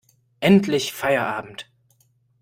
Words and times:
Endlich 0.39 0.93
Feierabend! 0.93 1.69